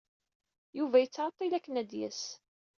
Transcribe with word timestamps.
Yuba 0.77 0.97
yettɛeḍḍil 1.01 1.53
akken 1.57 1.79
ad 1.81 1.87
d-yas. 1.89 2.21